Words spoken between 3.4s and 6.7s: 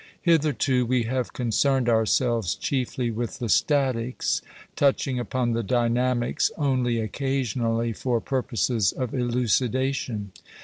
statics, touching upon the dynamics